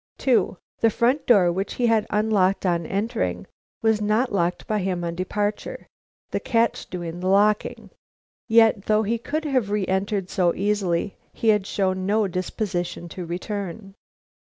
2. 0.17 0.57
The 0.79 0.89
front 0.89 1.27
door, 1.27 1.51
which 1.51 1.75
he 1.75 1.85
had 1.85 2.07
unlocked 2.09 2.65
on 2.65 2.87
entering, 2.87 3.45
was 3.83 4.01
not 4.01 4.33
locked 4.33 4.65
by 4.65 4.79
him 4.79 5.03
on 5.03 5.11
his 5.13 5.17
departure, 5.17 5.85
the 6.31 6.39
catch 6.39 6.89
doing 6.89 7.19
the 7.19 7.27
locking. 7.27 7.91
Yet, 8.47 8.85
though 8.85 9.03
he 9.03 9.19
could 9.19 9.45
have 9.45 9.69
re 9.69 9.85
entered 9.85 10.31
so 10.31 10.55
easily, 10.55 11.17
he 11.31 11.49
had 11.49 11.67
shown 11.67 12.07
no 12.07 12.27
disposition 12.27 13.09
to 13.09 13.27
return. 13.27 13.93